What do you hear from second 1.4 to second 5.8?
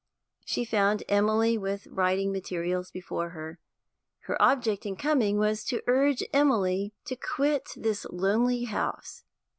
with writing materials before her. Her object in coming was